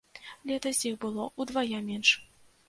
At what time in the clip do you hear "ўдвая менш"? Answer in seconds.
1.45-2.17